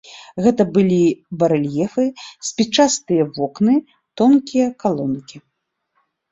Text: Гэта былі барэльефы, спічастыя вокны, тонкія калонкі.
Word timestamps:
Гэта 0.43 0.61
былі 0.77 0.97
барэльефы, 1.43 2.05
спічастыя 2.49 3.29
вокны, 3.37 3.75
тонкія 4.23 4.67
калонкі. 4.85 5.37